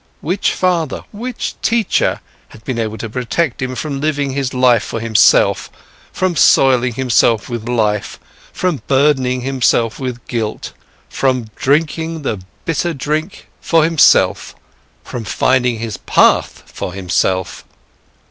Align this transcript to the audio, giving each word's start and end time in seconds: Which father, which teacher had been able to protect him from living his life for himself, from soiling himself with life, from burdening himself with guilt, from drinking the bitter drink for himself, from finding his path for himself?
Which 0.21 0.53
father, 0.53 1.03
which 1.11 1.53
teacher 1.61 2.21
had 2.47 2.63
been 2.65 2.79
able 2.79 2.97
to 2.97 3.07
protect 3.07 3.61
him 3.61 3.75
from 3.75 4.01
living 4.01 4.31
his 4.31 4.51
life 4.51 4.81
for 4.81 4.99
himself, 4.99 5.69
from 6.11 6.35
soiling 6.35 6.95
himself 6.95 7.49
with 7.49 7.69
life, 7.69 8.19
from 8.51 8.81
burdening 8.87 9.41
himself 9.41 9.99
with 9.99 10.25
guilt, 10.27 10.73
from 11.07 11.51
drinking 11.55 12.23
the 12.23 12.41
bitter 12.65 12.95
drink 12.95 13.47
for 13.61 13.83
himself, 13.83 14.55
from 15.03 15.23
finding 15.23 15.77
his 15.77 15.97
path 15.97 16.63
for 16.65 16.93
himself? 16.93 17.63